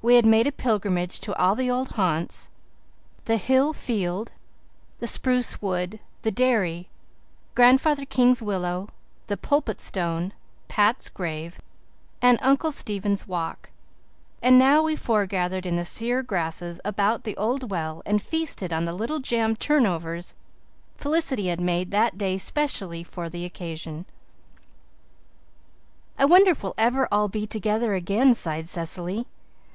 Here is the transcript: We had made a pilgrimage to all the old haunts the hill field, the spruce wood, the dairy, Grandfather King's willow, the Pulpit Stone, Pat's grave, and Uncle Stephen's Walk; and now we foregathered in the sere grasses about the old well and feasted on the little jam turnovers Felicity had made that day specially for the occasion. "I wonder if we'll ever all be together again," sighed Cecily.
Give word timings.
We 0.00 0.14
had 0.14 0.24
made 0.26 0.46
a 0.46 0.52
pilgrimage 0.52 1.18
to 1.22 1.34
all 1.36 1.56
the 1.56 1.68
old 1.70 1.90
haunts 1.90 2.50
the 3.24 3.36
hill 3.36 3.72
field, 3.72 4.30
the 5.00 5.08
spruce 5.08 5.60
wood, 5.60 5.98
the 6.22 6.30
dairy, 6.30 6.88
Grandfather 7.56 8.06
King's 8.06 8.40
willow, 8.40 8.90
the 9.26 9.36
Pulpit 9.36 9.80
Stone, 9.80 10.32
Pat's 10.68 11.08
grave, 11.08 11.60
and 12.22 12.38
Uncle 12.42 12.70
Stephen's 12.70 13.26
Walk; 13.26 13.70
and 14.40 14.56
now 14.56 14.84
we 14.84 14.94
foregathered 14.94 15.66
in 15.66 15.74
the 15.76 15.84
sere 15.84 16.22
grasses 16.22 16.80
about 16.84 17.24
the 17.24 17.36
old 17.36 17.68
well 17.68 18.00
and 18.06 18.22
feasted 18.22 18.72
on 18.72 18.84
the 18.84 18.92
little 18.94 19.18
jam 19.18 19.56
turnovers 19.56 20.36
Felicity 20.96 21.48
had 21.48 21.60
made 21.60 21.90
that 21.90 22.16
day 22.16 22.38
specially 22.38 23.02
for 23.02 23.28
the 23.28 23.44
occasion. 23.44 24.06
"I 26.16 26.24
wonder 26.24 26.52
if 26.52 26.62
we'll 26.62 26.74
ever 26.78 27.08
all 27.10 27.28
be 27.28 27.48
together 27.48 27.94
again," 27.94 28.34
sighed 28.36 28.68
Cecily. 28.68 29.26